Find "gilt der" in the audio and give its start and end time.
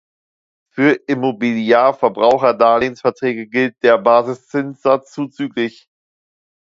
3.47-3.99